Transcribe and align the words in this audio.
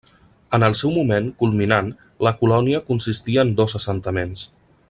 En 0.57 0.63
el 0.67 0.75
seu 0.79 0.93
moment 0.95 1.27
culminant 1.43 1.93
la 2.29 2.33
colònia 2.41 2.83
consistia 2.91 3.47
en 3.49 3.55
dos 3.63 3.81
assentaments. 3.83 4.53